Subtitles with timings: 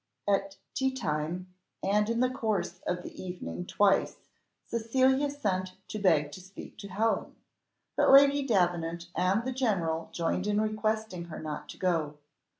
[0.27, 1.53] At tea time,
[1.83, 4.17] and in the course of the evening twice,
[4.65, 7.35] Cecilia sent to beg to speak to Helen;
[7.95, 12.17] but Lady Davenant and the general joined in requesting her not to go.